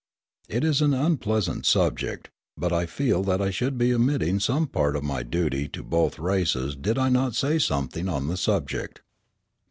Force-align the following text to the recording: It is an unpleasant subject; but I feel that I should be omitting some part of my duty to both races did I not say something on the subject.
It 0.49 0.63
is 0.63 0.81
an 0.81 0.95
unpleasant 0.95 1.67
subject; 1.67 2.31
but 2.57 2.73
I 2.73 2.87
feel 2.87 3.21
that 3.25 3.39
I 3.39 3.51
should 3.51 3.77
be 3.77 3.93
omitting 3.93 4.39
some 4.39 4.65
part 4.65 4.95
of 4.95 5.03
my 5.03 5.21
duty 5.21 5.67
to 5.67 5.83
both 5.83 6.17
races 6.17 6.75
did 6.75 6.97
I 6.97 7.09
not 7.09 7.35
say 7.35 7.59
something 7.59 8.09
on 8.09 8.27
the 8.27 8.35
subject. 8.37 9.01